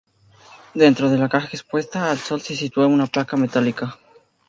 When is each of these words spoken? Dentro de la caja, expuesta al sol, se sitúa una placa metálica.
Dentro 0.73 1.11
de 1.11 1.17
la 1.19 1.29
caja, 1.29 1.49
expuesta 1.53 2.09
al 2.09 2.17
sol, 2.17 2.41
se 2.41 2.55
sitúa 2.55 2.87
una 2.87 3.05
placa 3.05 3.37
metálica. 3.37 3.99